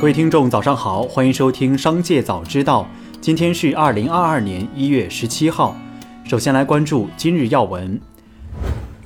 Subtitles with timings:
[0.00, 2.88] 各位听众，早上好，欢迎收听《商界早知道》。
[3.20, 5.76] 今天是二零二二年一月十七号。
[6.22, 8.00] 首先来关注今日要闻。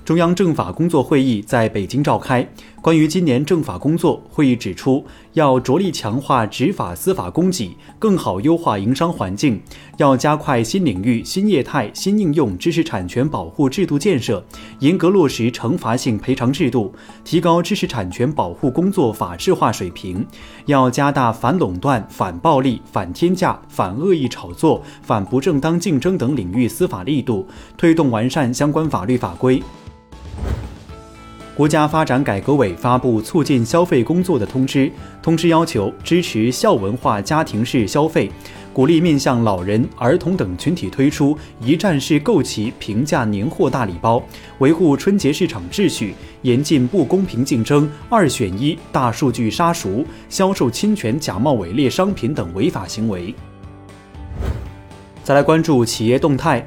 [0.05, 2.47] 中央政法工作会议在北京召开。
[2.83, 9.57] 关于今年政法工作，会议指出，要着力强化执法司法供给，更好优化营商环境；
[10.03, 14.45] 要加快新领域、新业态、新应用知识产权保护制度建设，
[14.81, 16.93] 严格落实惩罚性赔偿制度，
[17.23, 20.25] 提高知识产权保护工作法治化水平；
[20.67, 27.47] 要加大反垄断、反暴利、反天价、反恶意炒作、反不正当竞争等领域司法力度，
[27.77, 29.63] 推动完善相关法律法规。
[31.55, 38.31] 国家发展改革委发布促进消费工作的通知，通知要求支持孝文化家庭式消费，
[38.73, 44.23] 鼓励面向老人、儿童等群体推出一站式购齐平价年货大礼包，
[44.61, 53.35] 维护春节市场秩序，严禁不公平竞争、二选一、大数据杀熟、销售侵权、假冒伪劣商品等违法行为。
[55.23, 56.67] 再来关注企业动态，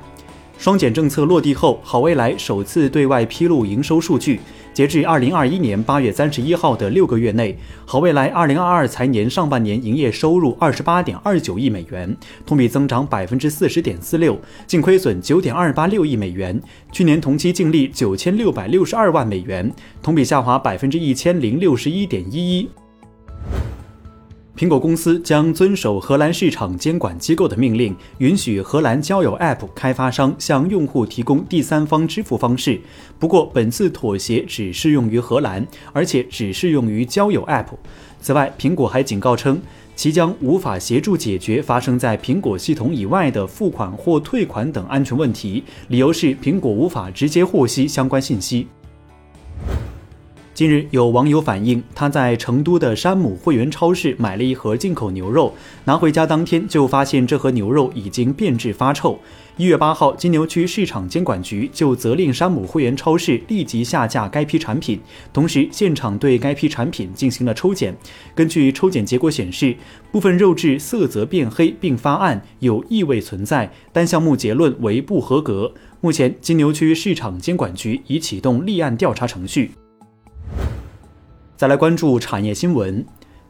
[0.59, 4.39] 双减政策落地后，好未来首次对外披露营收数据。
[4.75, 12.13] 截至二零二一年八月三十一号的六个月内，好未来二零二二财年上半年营业收入二十八点二九亿美元，
[12.45, 14.37] 同比增长百分之四十点四六，
[14.67, 19.71] 净亏损九点二八六亿美元，去年同期净利九千六百六十二万美元，
[20.03, 22.69] 同比下滑百分之一千零六十一点一一。
[24.57, 32.79] 苹果公司将遵守荷兰市场监管机构的命令，允许荷兰交友 App 开发商向用户提供第三方支付方式。
[33.19, 37.65] 不过，本次妥协只适用于荷兰，而且只适用于交友 App。
[38.21, 39.61] 此外，苹果还警告称，
[39.93, 48.67] 其将无法协助解决发生在苹果系统以外的付款或退款等安全问题，理由是苹果无法直接获悉相关信息。
[50.55, 55.53] 近日，有网友反映，他在成都的山姆会员超市买了一盒进口牛肉，
[55.83, 59.19] 拿回家当天就发现这盒牛肉已经变质发臭。
[59.57, 64.97] 一月八号，金牛区市场监管局就责令山姆会员超市立即下架该批产品，
[65.33, 67.93] 同时现场对该批产品进行了抽检。
[68.33, 69.75] 根据抽检结果显示，
[70.09, 75.73] 部分肉质色泽变黑并发暗，有异味存在，单项目结论为不合格。
[75.99, 79.71] 目前，金牛区市场监管局已启动立案调查程序。
[81.57, 83.05] 再来关注产业新闻。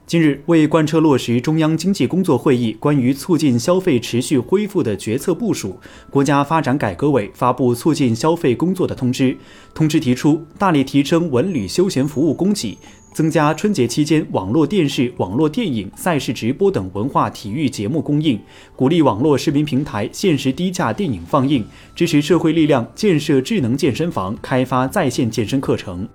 [0.05, 5.79] 近日，为贯彻落实中央经济工作会议关于促进消费持续恢复的决策部署，
[6.11, 9.35] 国家发展改革委发布促进消费工作的通知。
[9.73, 12.77] 通知提出，大力提升文旅休闲服务供给，
[13.11, 18.39] 增加春节期间网络电视、网络电影、赛事直播等文化体育节目供应，
[18.75, 26.07] 鼓励网络视频平台限时低价电影放映，支持社会力量建设智能健身房，开发在线健身课程。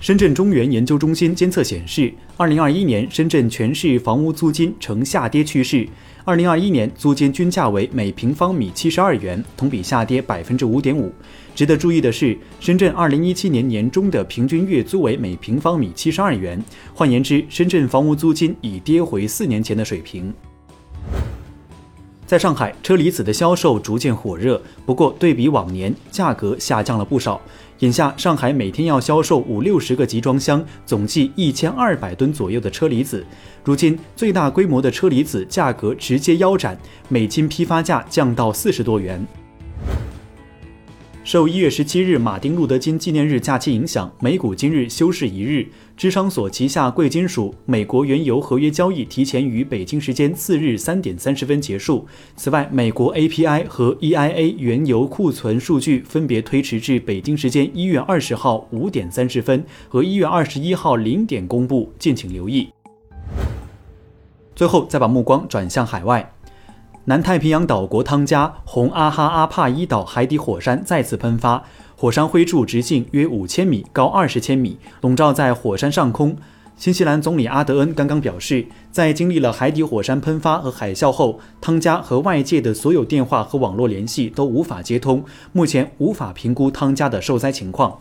[0.00, 5.86] 深圳中原研究中心监测显示，二零二一年深圳全市房屋租金呈下跌趋势。
[6.24, 11.12] 二零二一年租金均价为每平方米七十二元，同比下跌百分之五点五。
[11.54, 16.62] 值得注意的是，深圳二零一七年年中的平均月租为每平方米七十二元，
[16.94, 20.32] 换言之，深圳房屋租金已跌回四年前的水平。
[22.30, 27.40] 在上海，车厘子的销售逐渐火热，不过对比往年，价格下降了不少。
[27.80, 33.26] 眼下，上海每天要销售五六十个集装箱，总计一千二百吨左右的车厘子。
[33.64, 39.26] 如今，最大规模的车厘子价格直接腰斩，每斤批发价降到四十多元。
[41.22, 45.68] 受一月十七日马丁路德金纪念日假期影响，美股今日休市一日。
[45.94, 52.06] 芝商所旗下贵金属美国原油合约交易提前于北京时间次日三点三十分结束。
[52.36, 62.70] 此外，美国 API 和 EIA 原油库存数据分别推迟至北京时间一月二十号五点三十分和一月二十一号零点公布，敬请留意。
[64.56, 66.32] 最后，再把目光转向海外。
[67.06, 71.64] 南太平洋岛国汤加红阿哈阿帕伊岛海底火山再次喷发，
[71.96, 76.36] 火山灰柱直径约五千米，高二十千米，笼罩在火山上空。
[76.76, 87.98] 新西兰总理阿德恩刚刚表示，在经历了海底火山喷发和海啸后，汤加和外界的所有电话和网络联系都无法接通，目前无法评估汤加的受灾情况。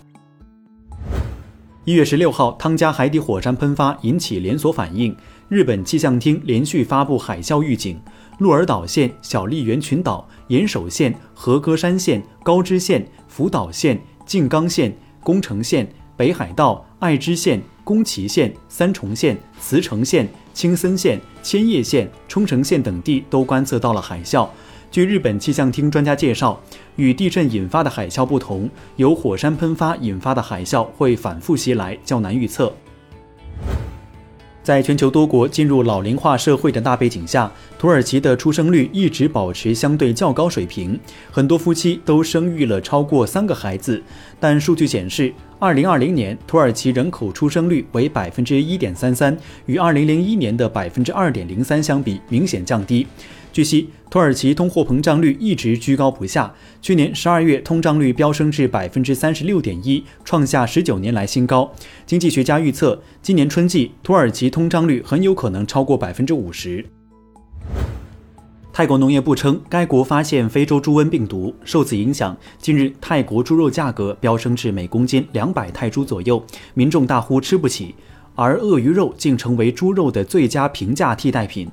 [1.90, 8.00] 一月十六号，汤加海底火山喷发引起连锁反应，日本气象厅连续发布海啸预警。
[8.38, 24.48] 鹿儿岛县、小笠原群岛、岩手县、和歌山县、高知县、福岛县、静冈县、宫城县、北海道、爱知县、宫崎县、三重县、茨城县、青森县、千叶县、冲绳县等地都观测到了海啸。
[24.92, 26.60] 据日本气象厅专家介绍，
[26.96, 32.74] 与地震引发的海啸不同，由火山喷发引发的海啸会反复袭来，较难预测。
[34.64, 41.00] 在全球多国进入老龄化社会的大背景下，土耳其的出生率一直保持相对较高水平，
[41.32, 44.02] 很多夫妻都生育了超过三个孩子。
[44.40, 49.36] 但数据显示，二零二零年土耳其人口出生率为百分之一点三三，
[49.68, 53.08] 与二零零一年的百分之二点零三相比，明显降低。
[53.52, 56.54] 据悉，土耳其通货膨胀率一直居高不下。
[56.82, 61.72] 去年十二月，通胀率飙升至百分之三十六点一，创下十九年来新高。
[62.06, 66.86] 经济学家预测，今年春季土耳其通胀率很有可能超过百分之五十。
[68.72, 76.42] 泰国农业部称，该国发现非洲猪瘟病毒，受此影响，近日泰国猪肉价格飙升至每公斤两百泰铢左右，
[76.76, 77.96] 民众大呼吃不起，
[78.36, 81.68] 而鳄鱼肉竟成为猪肉的最佳平价替代品。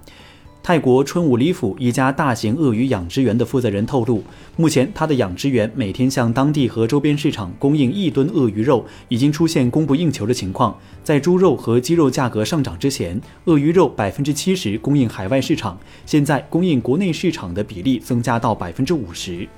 [0.66, 4.20] 泰国春武里府一家大型鳄鱼养殖园的负责人透露，
[4.56, 10.76] 目前他的养殖园每天向当地和周边市场供应一吨鳄鱼肉，已经出现供不应求的情况。
[11.04, 19.48] 在猪肉和鸡肉价格上涨之前，鳄鱼肉百分之七十供应海外市场，现在供应国内市场的比例增加到百分之五十。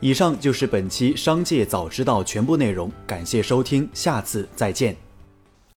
[0.00, 5.07] 以上就是本期商界早知道全部内容，感谢收听，下次再见。